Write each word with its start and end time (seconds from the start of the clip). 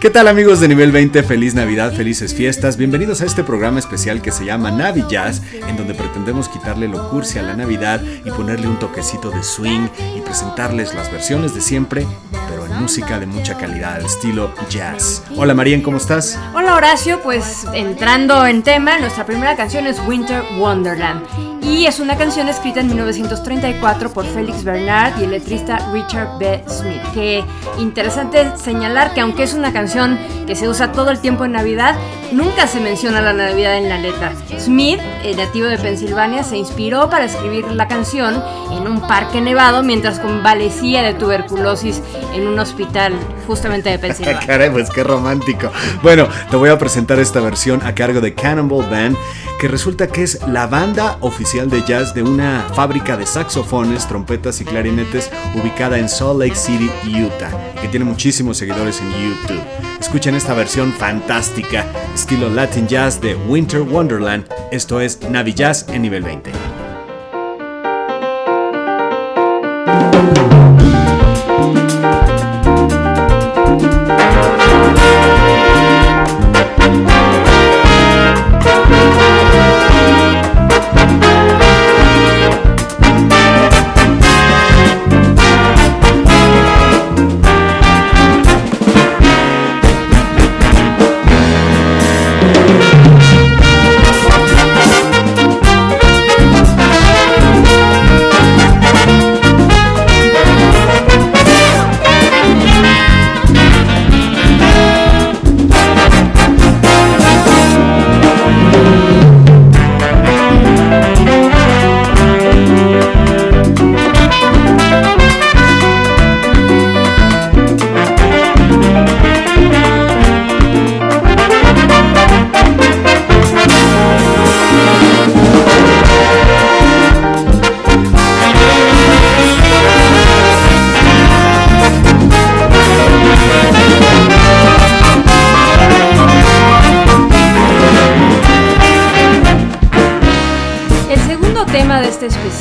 ¿Qué 0.00 0.10
tal 0.10 0.28
amigos 0.28 0.60
de 0.60 0.68
nivel 0.68 0.92
20? 0.92 1.24
Feliz 1.24 1.56
Navidad, 1.56 1.92
felices 1.92 2.32
fiestas. 2.32 2.76
Bienvenidos 2.76 3.20
a 3.20 3.24
este 3.24 3.42
programa 3.42 3.80
especial 3.80 4.22
que 4.22 4.30
se 4.30 4.44
llama 4.44 4.70
Navi 4.70 5.04
Jazz, 5.08 5.42
en 5.52 5.76
donde 5.76 5.92
pretendemos 5.92 6.48
quitarle 6.48 6.86
lo 6.86 7.10
cursi 7.10 7.40
a 7.40 7.42
la 7.42 7.56
Navidad 7.56 8.00
y 8.24 8.30
ponerle 8.30 8.68
un 8.68 8.78
toquecito 8.78 9.32
de 9.32 9.42
swing 9.42 9.88
y 10.16 10.20
presentarles 10.20 10.94
las 10.94 11.10
versiones 11.10 11.52
de 11.52 11.60
siempre, 11.60 12.06
pero 12.48 12.64
en 12.64 12.80
música 12.80 13.18
de 13.18 13.26
mucha 13.26 13.58
calidad, 13.58 13.96
al 13.96 14.06
estilo 14.06 14.54
jazz. 14.70 15.24
Hola 15.34 15.54
Marien, 15.54 15.82
¿cómo 15.82 15.96
estás? 15.96 16.38
Hola 16.54 16.76
Horacio, 16.76 17.20
pues 17.20 17.66
entrando 17.74 18.46
en 18.46 18.62
tema, 18.62 19.00
nuestra 19.00 19.26
primera 19.26 19.56
canción 19.56 19.88
es 19.88 19.98
Winter 20.06 20.44
Wonderland 20.60 21.57
y 21.68 21.84
es 21.86 22.00
una 22.00 22.16
canción 22.16 22.48
escrita 22.48 22.80
en 22.80 22.88
1934 22.88 24.10
por 24.12 24.24
Félix 24.24 24.64
Bernard 24.64 25.20
y 25.20 25.24
el 25.24 25.32
letrista 25.32 25.78
Richard 25.92 26.38
B. 26.38 26.64
Smith. 26.66 27.02
Que 27.12 27.44
interesante 27.78 28.56
señalar 28.56 29.12
que 29.12 29.20
aunque 29.20 29.42
es 29.42 29.52
una 29.52 29.72
canción 29.72 30.18
que 30.46 30.56
se 30.56 30.66
usa 30.66 30.92
todo 30.92 31.10
el 31.10 31.18
tiempo 31.18 31.44
en 31.44 31.52
Navidad, 31.52 31.94
nunca 32.32 32.66
se 32.66 32.80
menciona 32.80 33.20
la 33.20 33.34
Navidad 33.34 33.76
en 33.76 33.90
la 33.90 33.98
letra. 33.98 34.32
Smith, 34.58 34.98
el 35.22 35.36
nativo 35.36 35.66
de 35.66 35.78
Pensilvania, 35.78 36.42
se 36.42 36.56
inspiró 36.56 37.10
para 37.10 37.26
escribir 37.26 37.66
la 37.66 37.86
canción 37.86 38.42
en 38.72 38.86
un 38.86 39.06
parque 39.06 39.40
nevado 39.42 39.82
mientras 39.82 40.20
convalecía 40.20 41.02
de 41.02 41.14
tuberculosis 41.14 42.00
en 42.34 42.46
un 42.46 42.58
hospital 42.58 43.12
justamente 43.46 43.90
de 43.90 43.98
Pensilvania. 43.98 44.46
Caray, 44.46 44.70
pues 44.70 44.88
qué 44.88 45.04
romántico. 45.04 45.70
Bueno, 46.02 46.28
te 46.50 46.56
voy 46.56 46.70
a 46.70 46.78
presentar 46.78 47.18
esta 47.18 47.40
versión 47.40 47.82
a 47.84 47.94
cargo 47.94 48.22
de 48.22 48.34
Cannonball 48.34 48.88
Band, 48.88 49.16
que 49.60 49.68
resulta 49.68 50.06
que 50.06 50.22
es 50.22 50.40
la 50.46 50.66
banda 50.66 51.18
oficial 51.20 51.57
de 51.66 51.82
jazz 51.82 52.14
de 52.14 52.22
una 52.22 52.64
fábrica 52.72 53.16
de 53.16 53.26
saxofones, 53.26 54.06
trompetas 54.06 54.60
y 54.60 54.64
clarinetes 54.64 55.28
ubicada 55.60 55.98
en 55.98 56.08
Salt 56.08 56.38
Lake 56.38 56.54
City, 56.54 56.88
Utah, 57.20 57.50
que 57.80 57.88
tiene 57.88 58.04
muchísimos 58.04 58.58
seguidores 58.58 59.00
en 59.00 59.10
YouTube. 59.10 59.60
Escuchen 60.00 60.36
esta 60.36 60.54
versión 60.54 60.92
fantástica, 60.92 61.84
estilo 62.14 62.48
Latin 62.48 62.86
Jazz 62.86 63.20
de 63.20 63.34
Winter 63.34 63.82
Wonderland. 63.82 64.46
Esto 64.70 65.00
es 65.00 65.20
Navi 65.28 65.52
Jazz 65.52 65.86
en 65.88 66.02
nivel 66.02 66.22
20. 66.22 66.52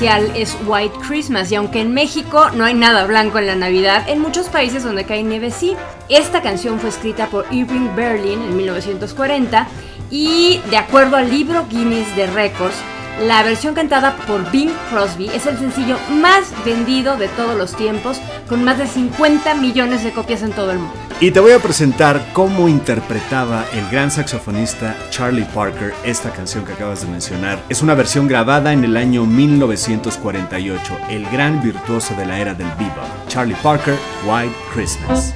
Es 0.07 0.57
White 0.65 0.99
Christmas 1.05 1.51
y 1.51 1.55
aunque 1.55 1.81
en 1.81 1.93
México 1.93 2.49
no 2.51 2.63
hay 2.63 2.73
nada 2.73 3.05
blanco 3.05 3.39
en 3.39 3.47
la 3.47 3.55
Navidad, 3.55 4.07
en 4.07 4.21
muchos 4.21 4.47
países 4.47 4.83
donde 4.83 5.03
cae 5.03 5.21
nieve 5.21 5.51
sí. 5.51 5.75
Esta 6.07 6.41
canción 6.41 6.79
fue 6.79 6.89
escrita 6.89 7.27
por 7.27 7.45
Irving 7.51 7.93
Berlin 7.93 8.41
en 8.41 8.55
1940 8.55 9.67
y 10.09 10.61
de 10.69 10.77
acuerdo 10.77 11.17
al 11.17 11.29
libro 11.29 11.65
Guinness 11.69 12.15
de 12.15 12.27
Records, 12.27 12.77
la 13.21 13.43
versión 13.43 13.75
cantada 13.75 14.15
por 14.15 14.49
Bing 14.49 14.71
Crosby 14.89 15.27
es 15.27 15.45
el 15.45 15.57
sencillo 15.57 15.97
más 16.09 16.53
vendido 16.63 17.17
de 17.17 17.27
todos 17.27 17.57
los 17.57 17.75
tiempos, 17.75 18.21
con 18.47 18.63
más 18.63 18.77
de 18.77 18.87
50 18.87 19.55
millones 19.55 20.05
de 20.05 20.13
copias 20.13 20.41
en 20.41 20.53
todo 20.53 20.71
el 20.71 20.79
mundo. 20.79 21.06
Y 21.19 21.31
te 21.31 21.39
voy 21.39 21.51
a 21.51 21.59
presentar 21.59 22.23
cómo 22.31 22.69
interpretaba 22.69 23.65
el 23.73 23.89
gran 23.89 24.11
saxofonista 24.11 24.95
Charlie 25.09 25.47
Parker 25.51 25.91
esta 26.03 26.29
canción 26.29 26.63
que 26.63 26.73
acabas 26.73 27.01
de 27.01 27.07
mencionar. 27.07 27.59
Es 27.69 27.81
una 27.81 27.95
versión 27.95 28.27
grabada 28.27 28.71
en 28.71 28.83
el 28.83 28.95
año 28.95 29.25
1948, 29.25 30.97
el 31.09 31.27
gran 31.31 31.63
virtuoso 31.63 32.13
de 32.13 32.27
la 32.27 32.39
era 32.39 32.53
del 32.53 32.69
bebop, 32.77 33.27
Charlie 33.27 33.57
Parker, 33.63 33.95
White 34.27 34.55
Christmas. 34.71 35.33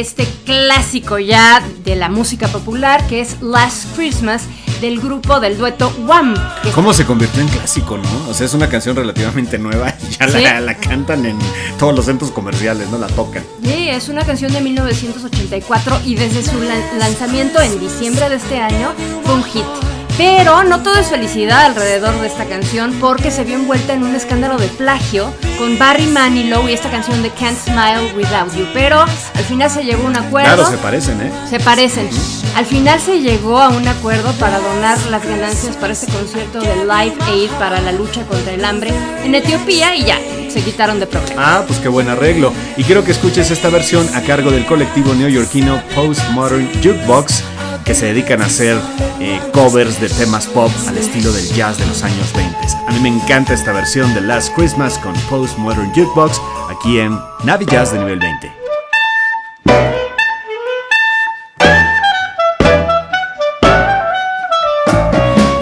Este 0.00 0.26
clásico 0.44 1.18
ya 1.18 1.62
de 1.84 1.94
la 1.94 2.08
música 2.08 2.48
popular 2.48 3.06
que 3.06 3.20
es 3.20 3.40
Last 3.42 3.94
Christmas 3.94 4.44
del 4.80 4.98
grupo 4.98 5.40
del 5.40 5.58
dueto 5.58 5.92
Wham. 6.06 6.34
¿Cómo 6.74 6.94
se 6.94 7.04
convirtió 7.04 7.42
en 7.42 7.48
clásico, 7.48 7.98
no? 7.98 8.30
O 8.30 8.34
sea, 8.34 8.46
es 8.46 8.54
una 8.54 8.68
canción 8.68 8.96
relativamente 8.96 9.58
nueva 9.58 9.94
y 10.02 10.16
ya 10.16 10.60
la, 10.60 10.74
cantan 10.76 11.26
en 11.26 11.38
todos 11.78 11.94
los 11.94 12.06
centros 12.06 12.30
comerciales, 12.30 12.88
¿no? 12.88 12.96
La 12.96 13.08
tocan. 13.08 13.44
Sí, 13.62 13.88
es 13.90 14.08
una 14.08 14.24
canción 14.24 14.52
de 14.52 14.62
1984 14.62 16.00
y 16.06 16.14
desde 16.14 16.42
su 16.42 16.58
lanzamiento 16.98 17.60
en 17.60 17.78
diciembre 17.78 18.28
de 18.30 18.36
este 18.36 18.58
año 18.58 18.94
fue 19.24 19.34
un 19.34 19.44
hit. 19.44 19.99
Pero 20.20 20.64
no 20.64 20.82
todo 20.82 20.96
es 20.96 21.08
felicidad 21.08 21.64
alrededor 21.64 22.20
de 22.20 22.26
esta 22.26 22.44
canción 22.44 22.92
porque 23.00 23.30
se 23.30 23.42
vio 23.42 23.54
envuelta 23.54 23.94
en 23.94 24.02
un 24.02 24.14
escándalo 24.14 24.58
de 24.58 24.68
plagio 24.68 25.32
con 25.56 25.78
Barry 25.78 26.04
Manilow 26.08 26.68
y 26.68 26.74
esta 26.74 26.90
canción 26.90 27.22
de 27.22 27.30
Can't 27.30 27.56
Smile 27.56 28.12
Without 28.14 28.54
You. 28.54 28.66
Pero 28.74 29.00
al 29.00 29.44
final 29.44 29.70
se 29.70 29.82
llegó 29.82 30.02
a 30.02 30.06
un 30.08 30.16
acuerdo. 30.16 30.56
Claro, 30.56 30.70
se 30.70 30.76
parecen, 30.76 31.22
¿eh? 31.22 31.32
Se 31.48 31.58
parecen. 31.58 32.10
Al 32.54 32.66
final 32.66 33.00
se 33.00 33.22
llegó 33.22 33.60
a 33.60 33.70
un 33.70 33.88
acuerdo 33.88 34.30
para 34.34 34.58
donar 34.58 34.98
las 35.06 35.26
ganancias 35.26 35.74
para 35.78 35.94
este 35.94 36.12
concierto 36.12 36.60
de 36.60 36.84
Live 36.84 37.16
Aid 37.26 37.50
para 37.52 37.80
la 37.80 37.92
lucha 37.92 38.22
contra 38.26 38.52
el 38.52 38.62
hambre 38.62 38.92
en 39.24 39.34
Etiopía 39.34 39.96
y 39.96 40.04
ya, 40.04 40.18
se 40.50 40.60
quitaron 40.62 41.00
de 41.00 41.06
problemas. 41.06 41.42
Ah, 41.48 41.64
pues 41.66 41.78
qué 41.78 41.88
buen 41.88 42.10
arreglo. 42.10 42.52
Y 42.76 42.84
quiero 42.84 43.04
que 43.04 43.12
escuches 43.12 43.50
esta 43.50 43.70
versión 43.70 44.06
a 44.14 44.20
cargo 44.20 44.50
del 44.50 44.66
colectivo 44.66 45.14
neoyorquino 45.14 45.82
Postmodern 45.94 46.70
Jukebox 46.74 47.42
que 47.84 47.94
se 47.94 48.06
dedican 48.06 48.42
a 48.42 48.46
hacer 48.46 48.76
eh, 49.20 49.40
covers 49.52 50.00
de 50.00 50.08
temas 50.08 50.46
pop 50.46 50.70
al 50.88 50.96
estilo 50.96 51.32
del 51.32 51.46
jazz 51.52 51.78
de 51.78 51.86
los 51.86 52.02
años 52.02 52.32
20. 52.34 52.56
A 52.88 52.92
mí 52.92 53.00
me 53.00 53.08
encanta 53.08 53.54
esta 53.54 53.72
versión 53.72 54.12
de 54.14 54.20
Last 54.20 54.54
Christmas 54.54 54.98
con 54.98 55.14
Postmodern 55.28 55.92
Jukebox 55.94 56.40
aquí 56.70 56.98
en 56.98 57.18
Navi 57.44 57.66
Jazz 57.66 57.92
de 57.92 57.98
nivel 57.98 58.18
20. 58.18 58.52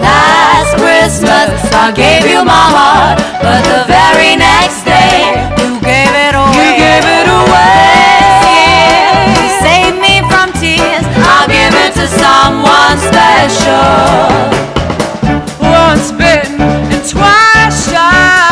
Last 0.01 0.75
Christmas 0.77 1.73
I 1.73 1.91
gave 1.95 2.31
you 2.31 2.43
my 2.43 2.51
heart, 2.51 3.19
but 3.41 3.63
the 3.63 3.78
special. 13.39 14.35
Once 15.61 16.11
bitten 16.11 16.59
and 16.59 17.03
twice 17.07 17.87
shy. 17.87 18.51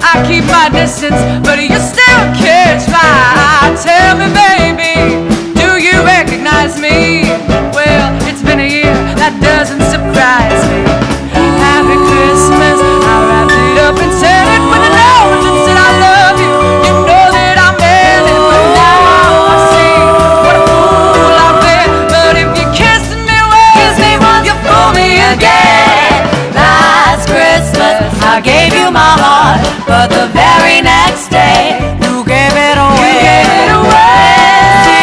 I 0.00 0.24
keep 0.26 0.44
my 0.44 0.70
distance, 0.72 1.20
but 1.44 1.58
you 1.60 1.76
still 1.76 2.24
catch 2.40 2.88
my 2.88 3.04
eye. 3.04 3.76
Tell 3.76 4.16
me, 4.16 4.32
baby, 4.32 5.28
do 5.60 5.76
you 5.76 6.00
recognize 6.04 6.80
me? 6.80 7.28
Well, 7.76 8.08
it's 8.28 8.42
been 8.42 8.60
a 8.60 8.68
year, 8.68 8.94
that 9.20 9.36
doesn't 9.44 9.84
surprise 9.92 10.62
me. 10.72 10.80
Happy 11.60 11.98
Christmas, 12.08 12.78
I 12.80 13.14
wrapped 13.28 13.52
it 13.52 13.78
up 13.84 13.96
and 14.00 14.12
said. 14.20 14.47
But 29.88 30.08
the 30.10 30.26
very 30.32 30.80
next 30.82 31.30
day, 31.30 31.78
you 32.02 32.22
gave 32.24 32.52
it 32.54 32.76
away. 32.76 33.16
You 33.16 33.20
gave 33.24 33.50
it 33.64 33.70
away. 33.80 34.98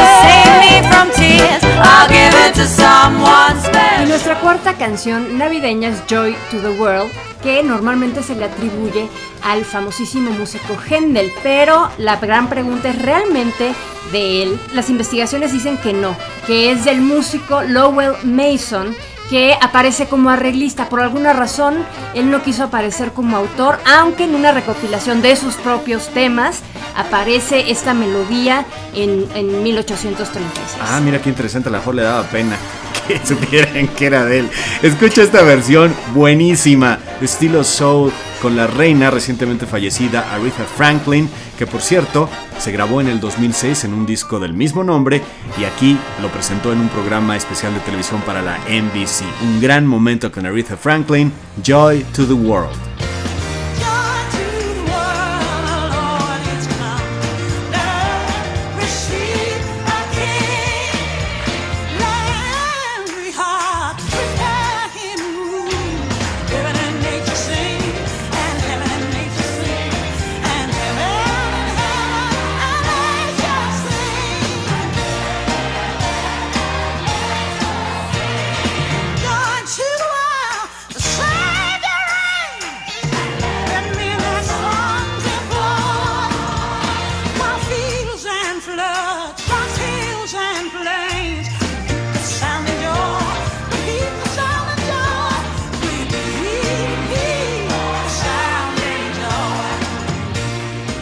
To 0.00 0.04
save 0.24 0.54
me 0.64 0.74
from 0.88 1.06
tears, 1.12 1.62
I'll 1.84 2.08
give 2.08 2.34
it 2.46 2.54
to 2.54 2.66
someone 2.66 3.56
Y 3.56 3.60
special. 3.68 4.08
nuestra 4.08 4.40
cuarta 4.40 4.74
canción 4.74 5.38
navideña 5.38 5.90
es 5.90 6.02
Joy 6.08 6.34
to 6.50 6.58
the 6.60 6.70
World, 6.80 7.10
que 7.42 7.62
normalmente 7.62 8.22
se 8.22 8.34
le 8.34 8.46
atribuye 8.46 9.08
al 9.44 9.64
famosísimo 9.64 10.30
músico 10.32 10.76
Händel, 10.88 11.30
pero 11.42 11.88
la 11.98 12.16
gran 12.16 12.48
pregunta 12.48 12.88
es 12.88 13.00
realmente 13.00 13.72
de 14.12 14.42
él. 14.42 14.58
Las 14.74 14.90
investigaciones 14.90 15.52
dicen 15.52 15.76
que 15.78 15.92
no, 15.92 16.16
que 16.46 16.72
es 16.72 16.84
del 16.84 17.00
músico 17.00 17.62
Lowell 17.62 18.14
Mason 18.24 18.96
que 19.28 19.54
aparece 19.60 20.06
como 20.06 20.30
arreglista. 20.30 20.88
Por 20.88 21.00
alguna 21.00 21.32
razón, 21.32 21.76
él 22.14 22.30
no 22.30 22.42
quiso 22.42 22.64
aparecer 22.64 23.12
como 23.12 23.36
autor, 23.36 23.78
aunque 23.86 24.24
en 24.24 24.34
una 24.34 24.52
recopilación 24.52 25.22
de 25.22 25.36
sus 25.36 25.54
propios 25.54 26.08
temas 26.08 26.60
aparece 26.96 27.70
esta 27.70 27.94
melodía 27.94 28.66
en, 28.94 29.26
en 29.34 29.62
1836. 29.62 30.76
Ah, 30.80 31.00
mira 31.00 31.20
qué 31.20 31.28
interesante, 31.28 31.68
a 31.68 31.72
lo 31.72 31.78
mejor 31.78 31.94
le 31.94 32.02
daba 32.02 32.22
pena 32.24 32.56
supieran 33.24 33.88
que 33.88 34.06
era 34.06 34.24
de 34.24 34.40
él. 34.40 34.50
Escucha 34.82 35.22
esta 35.22 35.42
versión 35.42 35.94
buenísima, 36.14 36.98
estilo 37.20 37.64
soul, 37.64 38.12
con 38.40 38.56
la 38.56 38.66
reina 38.66 39.10
recientemente 39.10 39.66
fallecida 39.66 40.32
Aretha 40.32 40.64
Franklin, 40.64 41.28
que 41.58 41.66
por 41.66 41.80
cierto 41.80 42.28
se 42.58 42.72
grabó 42.72 43.00
en 43.00 43.08
el 43.08 43.20
2006 43.20 43.84
en 43.84 43.94
un 43.94 44.06
disco 44.06 44.38
del 44.38 44.54
mismo 44.54 44.84
nombre 44.84 45.22
y 45.58 45.64
aquí 45.64 45.98
lo 46.22 46.28
presentó 46.28 46.72
en 46.72 46.80
un 46.80 46.88
programa 46.88 47.36
especial 47.36 47.74
de 47.74 47.80
televisión 47.80 48.20
para 48.22 48.42
la 48.42 48.58
NBC. 48.68 49.24
Un 49.42 49.60
gran 49.60 49.86
momento 49.86 50.30
con 50.30 50.46
Aretha 50.46 50.76
Franklin, 50.76 51.32
Joy 51.62 52.04
to 52.14 52.26
the 52.26 52.32
World. 52.32 52.87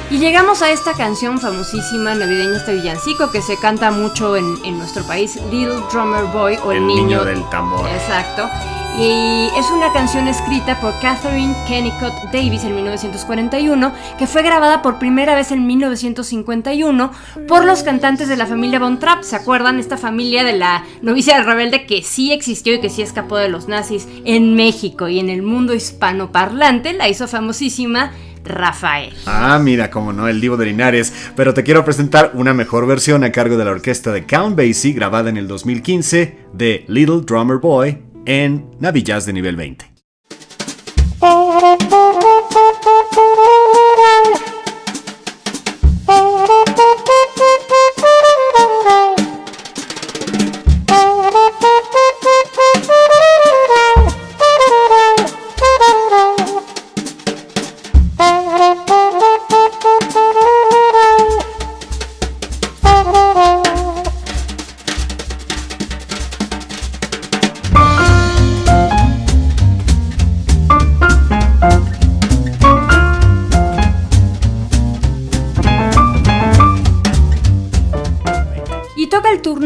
Y 0.09 0.19
llegamos 0.19 0.63
a 0.63 0.71
esta 0.71 0.93
canción 0.95 1.41
famosísima 1.41 2.15
navideña, 2.15 2.59
este 2.59 2.75
villancico 2.75 3.33
que 3.33 3.43
se 3.43 3.59
canta 3.59 3.91
mucho 3.91 4.37
en, 4.37 4.57
en 4.65 4.79
nuestro 4.79 5.05
país, 5.05 5.35
Little 5.51 5.83
Drummer 5.93 6.25
Boy 6.33 6.57
o 6.65 6.71
El, 6.71 6.79
El 6.79 6.87
niño 6.87 7.25
del 7.25 7.43
tambor. 7.51 7.89
Exacto. 7.89 8.49
Y 8.99 9.51
es 9.59 9.71
una 9.71 9.93
canción 9.93 10.27
escrita 10.27 10.81
por 10.81 10.99
Catherine 11.01 11.55
Kennicott 11.67 12.15
Davis 12.33 12.65
en 12.65 12.77
1941, 12.77 13.93
que 14.17 14.27
fue 14.27 14.43
grabada 14.43 14.81
por 14.81 14.99
primera 14.99 15.35
vez 15.35 15.51
en 15.51 15.67
1951 15.67 17.11
por 17.47 17.65
los 17.65 17.83
cantantes 17.83 18.29
de 18.29 18.37
la 18.37 18.47
familia 18.47 18.79
Von 18.79 18.99
Trapp. 18.99 19.23
¿Se 19.23 19.37
acuerdan? 19.37 19.79
Esta 19.79 19.99
familia 19.99 20.45
de 20.45 20.57
la 20.57 20.85
novicia 21.03 21.43
rebelde 21.43 21.85
que 21.85 22.03
sí 22.03 22.33
existió 22.33 22.75
y 22.75 22.81
que 22.81 22.89
sí 22.89 23.03
escapó 23.03 23.37
de 23.37 23.51
los 23.51 23.69
nazis 23.69 24.09
en 24.25 24.55
México 24.55 25.09
y 25.09 25.19
en 25.19 25.29
el 25.29 25.43
mundo 25.43 25.75
hispanoparlante, 25.75 26.95
la 26.95 27.09
hizo 27.09 27.29
famosísima 27.29 28.13
Rafael. 28.47 29.15
Ah, 29.27 29.59
mira, 29.63 29.91
como 29.91 30.13
no, 30.13 30.29
el 30.29 30.41
Divo 30.41 30.57
de 30.57 30.67
Linares. 30.67 31.13
Pero 31.37 31.55
te 31.55 31.63
quiero 31.63 31.85
presentar 31.85 32.31
una 32.35 32.55
mejor 32.55 32.87
versión 32.87 33.25
a 33.25 33.33
cargo 33.33 33.57
de 33.57 33.65
la 33.65 33.73
orquesta 33.73 34.13
de 34.13 34.25
Count 34.25 34.57
Basie, 34.57 34.93
grabada 34.93 35.31
en 35.31 35.37
el 35.37 35.49
2015, 35.49 36.39
de 36.53 36.85
Little 36.89 37.21
Drummer 37.23 37.59
Boy 37.59 38.03
en 38.27 38.71
Navillas 38.81 39.27
de 39.27 39.33
nivel 39.33 39.57
20. 39.57 39.87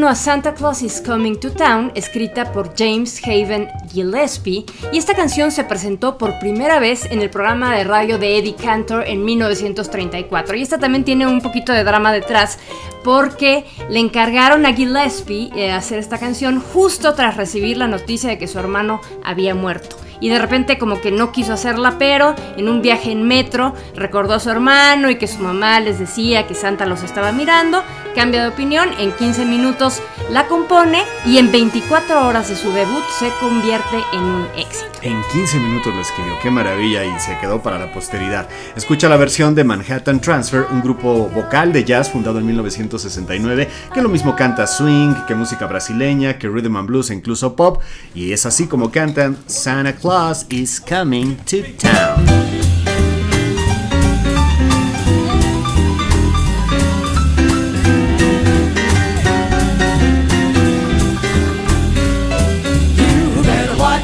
A 0.08 0.14
Santa 0.14 0.54
Claus 0.54 0.82
is 0.82 1.02
Coming 1.04 1.38
to 1.40 1.50
Town, 1.52 1.92
escrita 1.94 2.52
por 2.52 2.74
James 2.76 3.20
Haven 3.24 3.68
Gillespie, 3.92 4.64
y 4.92 4.98
esta 4.98 5.14
canción 5.14 5.50
se 5.50 5.64
presentó 5.64 6.16
por 6.16 6.38
primera 6.38 6.78
vez 6.78 7.04
en 7.06 7.20
el 7.20 7.28
programa 7.28 7.76
de 7.76 7.84
radio 7.84 8.18
de 8.18 8.38
Eddie 8.38 8.54
Cantor 8.54 9.04
en 9.06 9.24
1934. 9.24 10.56
Y 10.56 10.62
esta 10.62 10.78
también 10.78 11.04
tiene 11.04 11.26
un 11.26 11.40
poquito 11.40 11.72
de 11.72 11.84
drama 11.84 12.12
detrás, 12.12 12.58
porque 13.04 13.64
le 13.88 14.00
encargaron 14.00 14.64
a 14.64 14.72
Gillespie 14.72 15.50
eh, 15.54 15.72
hacer 15.72 15.98
esta 15.98 16.18
canción 16.18 16.60
justo 16.60 17.14
tras 17.14 17.36
recibir 17.36 17.76
la 17.76 17.88
noticia 17.88 18.30
de 18.30 18.38
que 18.38 18.48
su 18.48 18.58
hermano 18.58 19.00
había 19.24 19.54
muerto 19.54 19.96
y 20.20 20.28
de 20.28 20.38
repente 20.38 20.78
como 20.78 21.00
que 21.00 21.10
no 21.10 21.32
quiso 21.32 21.54
hacerla, 21.54 21.96
pero 21.98 22.34
en 22.56 22.68
un 22.68 22.82
viaje 22.82 23.10
en 23.10 23.26
metro 23.26 23.74
recordó 23.96 24.34
a 24.34 24.40
su 24.40 24.50
hermano 24.50 25.10
y 25.10 25.16
que 25.16 25.26
su 25.26 25.38
mamá 25.38 25.80
les 25.80 25.98
decía 25.98 26.46
que 26.46 26.54
Santa 26.54 26.86
los 26.86 27.02
estaba 27.02 27.32
mirando, 27.32 27.82
cambia 28.14 28.42
de 28.42 28.48
opinión, 28.48 28.88
en 28.98 29.12
15 29.12 29.44
minutos 29.44 30.02
la 30.30 30.46
compone 30.46 31.02
y 31.26 31.38
en 31.38 31.50
24 31.50 32.26
horas 32.26 32.48
de 32.48 32.56
su 32.56 32.72
debut 32.72 33.02
se 33.18 33.30
convierte 33.40 33.96
en 34.12 34.20
un 34.20 34.46
éxito. 34.56 34.90
En 35.02 35.20
15 35.32 35.58
minutos 35.58 35.94
lo 35.94 36.00
escribió, 36.00 36.38
qué 36.42 36.50
maravilla 36.50 37.04
y 37.04 37.20
se 37.20 37.38
quedó 37.38 37.62
para 37.62 37.78
la 37.78 37.92
posteridad. 37.92 38.48
Escucha 38.76 39.08
la 39.08 39.16
versión 39.16 39.54
de 39.54 39.64
Manhattan 39.64 40.20
Transfer, 40.20 40.66
un 40.70 40.82
grupo 40.82 41.28
vocal 41.28 41.72
de 41.72 41.84
jazz 41.84 42.10
fundado 42.10 42.38
en 42.38 42.46
1969, 42.46 43.68
que 43.92 44.02
lo 44.02 44.08
mismo 44.08 44.36
canta 44.36 44.66
swing, 44.66 45.14
que 45.26 45.34
música 45.34 45.66
brasileña, 45.66 46.38
que 46.38 46.48
rhythm 46.48 46.76
and 46.76 46.88
blues 46.88 47.10
e 47.10 47.14
incluso 47.14 47.56
pop, 47.56 47.80
y 48.14 48.32
es 48.32 48.46
así 48.46 48.66
como 48.66 48.90
cantan 48.90 49.36
Santa 49.46 49.94
Claus 49.94 50.46
is 50.50 50.80
coming 50.80 51.36
to 51.46 51.58
town. 51.78 52.69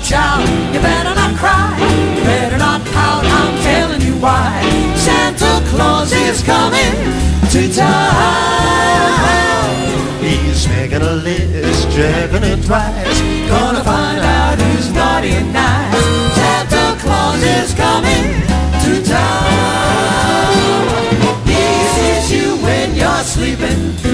child, 0.06 0.48
you 0.72 0.80
better 0.80 1.14
not 1.16 1.34
cry, 1.36 1.74
you 2.16 2.22
better 2.22 2.58
not 2.58 2.80
pout, 2.94 3.24
I'm 3.26 3.58
telling 3.62 4.00
you 4.02 4.14
why. 4.22 4.62
Santa 4.94 5.60
Claus 5.70 6.12
is 6.12 6.42
coming 6.44 6.94
to 7.50 7.74
town. 7.74 8.06
He's 10.22 10.68
making 10.68 11.02
a 11.02 11.14
list, 11.26 11.90
checking 11.90 12.44
it 12.44 12.64
twice, 12.64 13.20
gonna 13.50 13.82
find 13.82 14.20
out 14.20 14.60
who's 14.60 14.92
naughty 14.92 15.30
and 15.30 15.52
nice. 15.52 16.04
Santa 16.38 16.96
Claus 17.02 17.42
is 17.42 17.74
coming 17.74 18.26
to 18.84 19.02
town. 19.02 20.86
He 21.50 21.64
sees 21.94 22.30
you 22.30 22.56
when 22.62 22.94
you're 22.94 23.24
sleeping. 23.24 24.05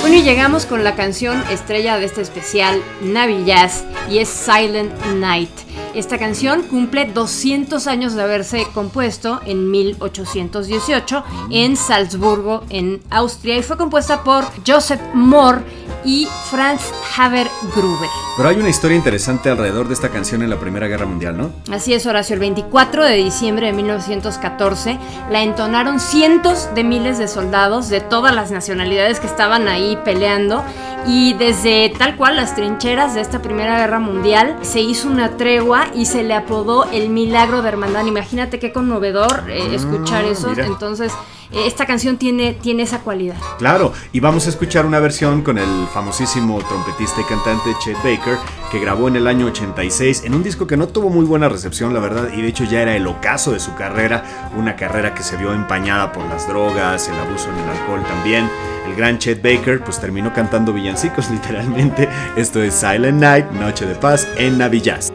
Bueno, 0.00 0.16
y 0.16 0.22
llegamos 0.22 0.66
con 0.66 0.82
la 0.82 0.96
canción 0.96 1.42
estrella 1.50 1.98
de 1.98 2.06
este 2.06 2.20
especial 2.20 2.82
Navi 3.00 3.44
Jazz 3.44 3.84
y 4.10 4.18
es 4.18 4.28
Silent 4.28 4.92
Night. 5.16 5.50
Esta 5.94 6.18
canción 6.18 6.62
cumple 6.62 7.06
200 7.06 7.86
años 7.86 8.14
de 8.14 8.22
haberse 8.22 8.66
compuesto 8.74 9.40
en 9.46 9.70
1818 9.70 11.24
en 11.50 11.76
Salzburgo, 11.76 12.64
en 12.68 13.00
Austria, 13.08 13.56
y 13.56 13.62
fue 13.62 13.76
compuesta 13.76 14.22
por 14.22 14.44
Joseph 14.66 15.00
Moore 15.14 15.62
y 16.06 16.28
Franz 16.50 16.82
Haber 17.18 17.48
Gruber. 17.74 18.08
Pero 18.36 18.48
hay 18.48 18.56
una 18.56 18.68
historia 18.68 18.96
interesante 18.96 19.50
alrededor 19.50 19.88
de 19.88 19.94
esta 19.94 20.10
canción 20.10 20.42
en 20.42 20.50
la 20.50 20.58
Primera 20.58 20.86
Guerra 20.86 21.04
Mundial, 21.04 21.36
¿no? 21.36 21.50
Así 21.70 21.92
es, 21.92 22.06
Horacio. 22.06 22.34
El 22.34 22.40
24 22.40 23.04
de 23.04 23.16
diciembre 23.16 23.66
de 23.66 23.72
1914 23.72 24.98
la 25.30 25.42
entonaron 25.42 25.98
cientos 25.98 26.68
de 26.74 26.84
miles 26.84 27.18
de 27.18 27.28
soldados 27.28 27.88
de 27.88 28.00
todas 28.00 28.34
las 28.34 28.50
nacionalidades 28.50 29.18
que 29.20 29.26
estaban 29.26 29.68
ahí 29.68 29.98
peleando. 30.04 30.62
Y 31.08 31.34
desde 31.34 31.92
tal 31.96 32.16
cual 32.16 32.36
las 32.36 32.54
trincheras 32.54 33.14
de 33.14 33.20
esta 33.20 33.40
Primera 33.40 33.78
Guerra 33.78 34.00
Mundial 34.00 34.56
se 34.62 34.80
hizo 34.80 35.08
una 35.08 35.36
tregua 35.36 35.86
y 35.94 36.06
se 36.06 36.22
le 36.24 36.34
apodó 36.34 36.84
el 36.90 37.10
milagro 37.10 37.62
de 37.62 37.68
hermandad. 37.68 38.04
Imagínate 38.06 38.58
qué 38.58 38.72
conmovedor 38.72 39.44
eh, 39.48 39.74
escuchar 39.74 40.24
eso. 40.24 40.48
mira. 40.48 40.66
Entonces, 40.66 41.12
esta 41.52 41.86
canción 41.86 42.16
tiene, 42.16 42.54
tiene 42.54 42.82
esa 42.82 43.00
cualidad. 43.00 43.36
Claro, 43.58 43.92
y 44.12 44.20
vamos 44.20 44.46
a 44.46 44.50
escuchar 44.50 44.86
una 44.86 45.00
versión 45.00 45.42
con 45.42 45.58
el 45.58 45.86
famosísimo 45.92 46.58
trompetista 46.58 47.20
y 47.20 47.24
cantante 47.24 47.70
Chet 47.82 47.96
Baker, 47.98 48.38
que 48.70 48.78
grabó 48.78 49.08
en 49.08 49.16
el 49.16 49.26
año 49.26 49.46
86 49.46 50.24
en 50.24 50.34
un 50.34 50.42
disco 50.42 50.66
que 50.66 50.76
no 50.76 50.88
tuvo 50.88 51.10
muy 51.10 51.24
buena 51.24 51.48
recepción, 51.48 51.94
la 51.94 52.00
verdad, 52.00 52.28
y 52.34 52.42
de 52.42 52.48
hecho 52.48 52.64
ya 52.64 52.82
era 52.82 52.96
el 52.96 53.06
ocaso 53.06 53.52
de 53.52 53.60
su 53.60 53.74
carrera, 53.74 54.50
una 54.56 54.76
carrera 54.76 55.14
que 55.14 55.22
se 55.22 55.36
vio 55.36 55.52
empañada 55.52 56.12
por 56.12 56.24
las 56.26 56.48
drogas, 56.48 57.08
el 57.08 57.18
abuso 57.18 57.48
en 57.50 57.58
el 57.58 57.70
alcohol 57.70 58.02
también. 58.06 58.48
El 58.86 58.94
gran 58.94 59.18
Chet 59.18 59.42
Baker 59.42 59.82
pues 59.82 60.00
terminó 60.00 60.32
cantando 60.32 60.72
villancicos 60.72 61.30
literalmente. 61.30 62.08
Esto 62.36 62.62
es 62.62 62.74
Silent 62.74 63.20
Night, 63.20 63.50
Noche 63.52 63.86
de 63.86 63.94
Paz 63.94 64.26
en 64.36 64.58
Navillaz. 64.58 65.12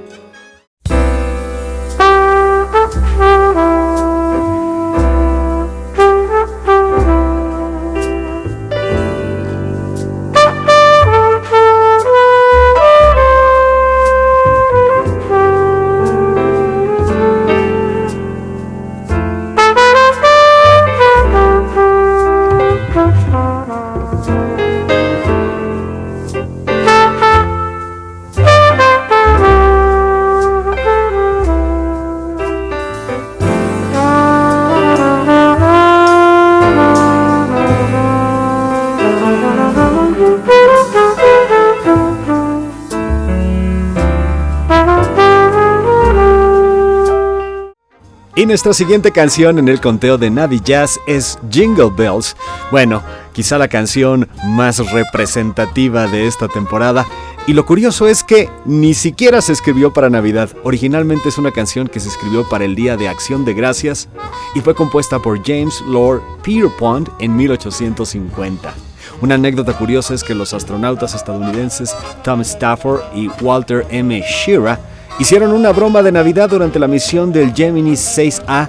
Y 48.33 48.45
nuestra 48.45 48.71
siguiente 48.73 49.11
canción 49.11 49.59
en 49.59 49.67
el 49.67 49.81
conteo 49.81 50.17
de 50.17 50.29
Navi 50.29 50.61
Jazz 50.63 50.97
es 51.05 51.37
Jingle 51.51 51.91
Bells. 51.93 52.37
Bueno, 52.71 53.03
quizá 53.33 53.57
la 53.57 53.67
canción 53.67 54.29
más 54.45 54.77
representativa 54.91 56.07
de 56.07 56.27
esta 56.27 56.47
temporada. 56.47 57.05
Y 57.45 57.53
lo 57.53 57.65
curioso 57.65 58.07
es 58.07 58.23
que 58.23 58.49
ni 58.63 58.93
siquiera 58.93 59.41
se 59.41 59.51
escribió 59.51 59.91
para 59.91 60.09
Navidad. 60.09 60.49
Originalmente 60.63 61.27
es 61.27 61.37
una 61.37 61.51
canción 61.51 61.87
que 61.87 61.99
se 61.99 62.07
escribió 62.07 62.47
para 62.47 62.63
el 62.63 62.73
Día 62.73 62.95
de 62.95 63.09
Acción 63.09 63.43
de 63.43 63.53
Gracias 63.53 64.07
y 64.55 64.61
fue 64.61 64.75
compuesta 64.75 65.19
por 65.19 65.45
James 65.45 65.81
Lord 65.85 66.21
Pierpont 66.41 67.09
en 67.19 67.35
1850. 67.35 68.73
Una 69.19 69.35
anécdota 69.35 69.77
curiosa 69.77 70.13
es 70.13 70.23
que 70.23 70.35
los 70.35 70.53
astronautas 70.53 71.15
estadounidenses 71.15 71.93
Tom 72.23 72.39
Stafford 72.41 73.01
y 73.13 73.27
Walter 73.41 73.85
M. 73.89 74.21
Shearer 74.21 74.77
hicieron 75.21 75.51
una 75.51 75.71
broma 75.71 76.01
de 76.01 76.11
Navidad 76.11 76.49
durante 76.49 76.79
la 76.79 76.87
misión 76.87 77.31
del 77.31 77.53
Gemini 77.53 77.91
6A. 77.91 78.67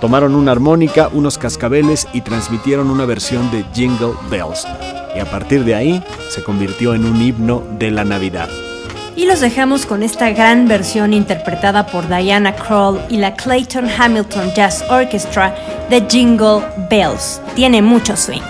Tomaron 0.00 0.36
una 0.36 0.52
armónica, 0.52 1.10
unos 1.12 1.36
cascabeles 1.36 2.06
y 2.12 2.20
transmitieron 2.20 2.90
una 2.90 3.06
versión 3.06 3.50
de 3.50 3.64
Jingle 3.74 4.12
Bells. 4.30 4.64
Y 5.16 5.18
a 5.18 5.28
partir 5.28 5.64
de 5.64 5.74
ahí 5.74 6.04
se 6.28 6.44
convirtió 6.44 6.94
en 6.94 7.04
un 7.04 7.20
himno 7.20 7.64
de 7.76 7.90
la 7.90 8.04
Navidad. 8.04 8.48
Y 9.16 9.26
los 9.26 9.40
dejamos 9.40 9.84
con 9.84 10.04
esta 10.04 10.30
gran 10.30 10.68
versión 10.68 11.12
interpretada 11.12 11.84
por 11.88 12.06
Diana 12.06 12.54
Krall 12.54 13.00
y 13.08 13.16
la 13.16 13.34
Clayton 13.34 13.88
Hamilton 13.90 14.52
Jazz 14.54 14.84
Orchestra 14.88 15.52
de 15.90 16.06
Jingle 16.08 16.62
Bells. 16.88 17.42
Tiene 17.56 17.82
mucho 17.82 18.16
swing. 18.16 18.49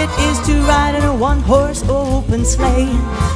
it 0.00 0.10
is 0.28 0.38
to 0.46 0.54
ride 0.62 0.94
in 0.94 1.04
a 1.04 1.14
one 1.14 1.40
horse 1.40 1.82
open 1.88 2.44
sleigh. 2.44 2.90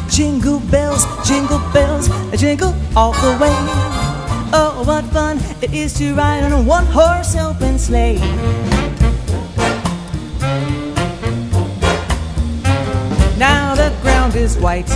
Jingle 0.08 0.60
bells, 0.70 1.04
jingle 1.26 1.60
bells, 1.72 2.08
jingle 2.38 2.74
all 2.96 3.12
the 3.12 3.36
way. 3.40 3.56
Oh, 4.52 4.82
what 4.86 5.04
fun 5.06 5.38
it 5.60 5.72
is 5.74 5.92
to 5.98 6.14
ride 6.14 6.44
on 6.44 6.52
a 6.52 6.62
one 6.62 6.86
horse 6.86 7.36
open 7.36 7.78
sleigh. 7.78 8.18
Now 13.38 13.74
the 13.74 13.94
ground 14.02 14.34
is 14.34 14.56
white, 14.58 14.88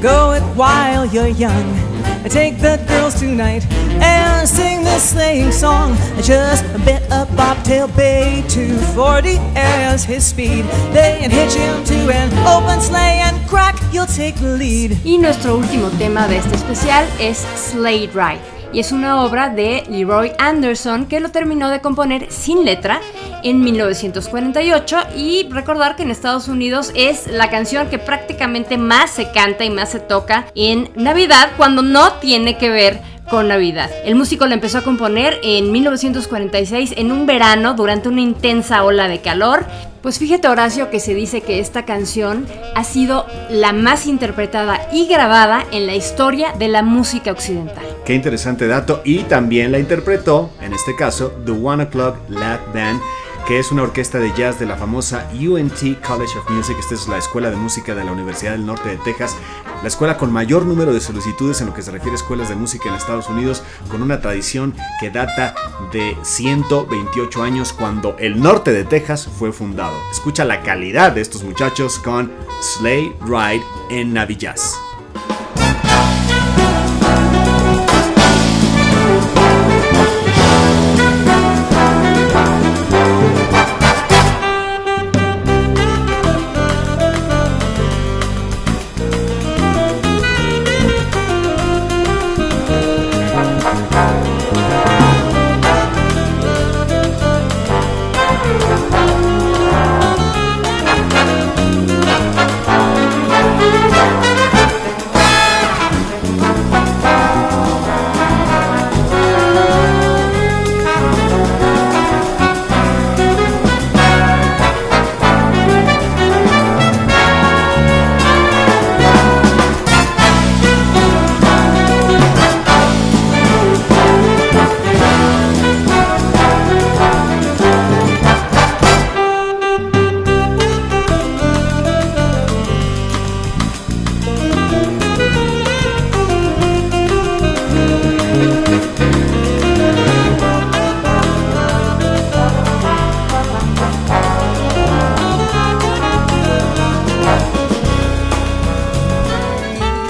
go 0.00 0.32
it 0.32 0.42
while 0.56 1.06
you're 1.06 1.28
young. 1.28 1.83
I 2.24 2.28
take 2.28 2.56
the 2.56 2.82
girls 2.88 3.20
tonight 3.20 3.66
and 4.00 4.48
sing 4.48 4.82
this 4.82 5.10
sleighing 5.10 5.52
song. 5.52 5.92
I 6.16 6.22
Just 6.22 6.64
a 6.74 6.78
bit 6.78 7.02
of 7.12 7.28
bobtail 7.36 7.88
bay, 7.88 8.42
240 8.48 9.36
as 9.54 10.04
his 10.04 10.24
speed. 10.24 10.64
Then 10.94 11.30
hitch 11.30 11.52
him 11.52 11.84
to 11.84 11.94
an 12.14 12.32
open 12.48 12.80
sleigh 12.80 13.20
and 13.20 13.36
crack, 13.46 13.76
you'll 13.92 14.06
take 14.06 14.36
the 14.36 14.56
lead. 14.56 14.96
Y 15.04 15.18
nuestro 15.18 15.58
último 15.58 15.90
tema 15.98 16.26
de 16.26 16.38
este 16.38 16.54
especial 16.54 17.06
es 17.20 17.44
Slade 17.56 18.10
Ride. 18.14 18.53
Y 18.74 18.80
es 18.80 18.90
una 18.90 19.22
obra 19.22 19.50
de 19.50 19.84
Leroy 19.88 20.32
Anderson 20.36 21.06
que 21.06 21.20
lo 21.20 21.28
terminó 21.28 21.70
de 21.70 21.80
componer 21.80 22.26
sin 22.32 22.64
letra 22.64 23.00
en 23.44 23.60
1948 23.60 24.96
y 25.16 25.48
recordar 25.48 25.94
que 25.94 26.02
en 26.02 26.10
Estados 26.10 26.48
Unidos 26.48 26.90
es 26.96 27.28
la 27.28 27.50
canción 27.50 27.88
que 27.88 28.00
prácticamente 28.00 28.76
más 28.76 29.12
se 29.12 29.30
canta 29.30 29.64
y 29.64 29.70
más 29.70 29.90
se 29.90 30.00
toca 30.00 30.46
en 30.56 30.90
Navidad 30.96 31.52
cuando 31.56 31.82
no 31.82 32.14
tiene 32.14 32.58
que 32.58 32.68
ver 32.68 33.00
con 33.30 33.46
Navidad. 33.46 33.90
El 34.04 34.16
músico 34.16 34.44
la 34.46 34.54
empezó 34.54 34.78
a 34.78 34.82
componer 34.82 35.38
en 35.44 35.70
1946 35.70 36.94
en 36.96 37.12
un 37.12 37.26
verano 37.26 37.74
durante 37.74 38.08
una 38.08 38.22
intensa 38.22 38.82
ola 38.82 39.06
de 39.06 39.20
calor. 39.20 39.66
Pues 40.04 40.18
fíjate 40.18 40.48
Horacio 40.48 40.90
que 40.90 41.00
se 41.00 41.14
dice 41.14 41.40
que 41.40 41.60
esta 41.60 41.86
canción 41.86 42.46
ha 42.74 42.84
sido 42.84 43.24
la 43.48 43.72
más 43.72 44.06
interpretada 44.06 44.86
y 44.92 45.06
grabada 45.06 45.64
en 45.72 45.86
la 45.86 45.94
historia 45.94 46.52
de 46.58 46.68
la 46.68 46.82
música 46.82 47.32
occidental. 47.32 47.82
Qué 48.04 48.12
interesante 48.12 48.66
dato. 48.66 49.00
Y 49.06 49.20
también 49.20 49.72
la 49.72 49.78
interpretó, 49.78 50.50
en 50.60 50.74
este 50.74 50.94
caso, 50.94 51.32
The 51.46 51.52
One 51.52 51.84
O'Clock 51.84 52.18
Lap 52.28 52.60
Band, 52.74 53.00
que 53.46 53.58
es 53.58 53.70
una 53.70 53.82
orquesta 53.82 54.18
de 54.18 54.32
jazz 54.32 54.58
de 54.58 54.66
la 54.66 54.76
famosa 54.76 55.28
UNT 55.32 56.00
College 56.06 56.38
of 56.38 56.50
Music. 56.50 56.76
Esta 56.78 56.94
es 56.94 57.08
la 57.08 57.18
escuela 57.18 57.50
de 57.50 57.56
música 57.56 57.94
de 57.94 58.02
la 58.02 58.12
Universidad 58.12 58.52
del 58.52 58.64
Norte 58.64 58.88
de 58.88 58.96
Texas, 58.98 59.36
la 59.82 59.88
escuela 59.88 60.16
con 60.16 60.32
mayor 60.32 60.64
número 60.64 60.94
de 60.94 61.00
solicitudes 61.00 61.60
en 61.60 61.66
lo 61.66 61.74
que 61.74 61.82
se 61.82 61.90
refiere 61.90 62.12
a 62.12 62.16
escuelas 62.16 62.48
de 62.48 62.54
música 62.54 62.88
en 62.88 62.94
Estados 62.94 63.28
Unidos, 63.28 63.62
con 63.90 64.02
una 64.02 64.20
tradición 64.20 64.74
que 64.98 65.10
data 65.10 65.54
de 65.92 66.16
128 66.22 67.42
años 67.42 67.72
cuando 67.72 68.16
el 68.18 68.40
norte 68.40 68.72
de 68.72 68.84
Texas 68.84 69.28
fue 69.38 69.52
fundado. 69.52 69.94
Escucha 70.10 70.44
la 70.44 70.62
calidad 70.62 71.12
de 71.12 71.20
estos 71.20 71.42
muchachos 71.42 71.98
con 71.98 72.32
Sleigh 72.62 73.14
Ride 73.26 73.64
en 73.90 74.14
Navillaz. 74.14 74.83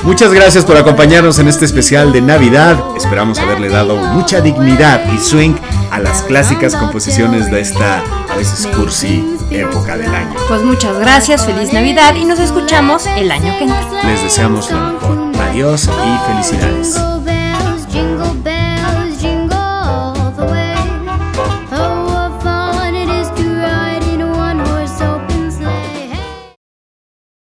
Muchas 0.04 0.34
gracias 0.34 0.66
por 0.66 0.76
acompañarnos 0.76 1.38
en 1.38 1.48
este 1.48 1.64
especial 1.64 2.12
de 2.12 2.20
Navidad. 2.20 2.78
Esperamos 2.94 3.38
haberle 3.38 3.70
dado 3.70 3.96
mucha 3.96 4.42
dignidad 4.42 5.00
y 5.10 5.18
swing 5.18 5.54
a 5.90 5.98
las 5.98 6.20
clásicas 6.22 6.76
composiciones 6.76 7.50
de 7.50 7.60
esta 7.60 8.02
a 8.30 8.36
veces 8.36 8.66
cursi 8.76 9.24
época 9.50 9.96
del 9.96 10.14
año. 10.14 10.34
Pues 10.46 10.62
muchas 10.62 10.98
gracias, 10.98 11.46
feliz 11.46 11.72
Navidad 11.72 12.14
y 12.16 12.26
nos 12.26 12.38
escuchamos 12.38 13.06
el 13.06 13.30
año 13.30 13.56
que 13.58 13.64
entra. 13.64 14.02
Les 14.04 14.22
deseamos 14.22 14.70
lo 14.70 14.78
mejor. 14.78 15.32
Adiós 15.40 15.88
y 15.88 16.30
felicidades. 16.30 17.00